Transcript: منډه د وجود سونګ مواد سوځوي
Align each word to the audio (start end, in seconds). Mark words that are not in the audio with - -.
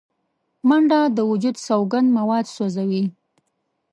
منډه 0.67 0.99
د 1.17 1.19
وجود 1.31 1.55
سونګ 1.65 1.93
مواد 2.17 2.45
سوځوي 2.55 3.03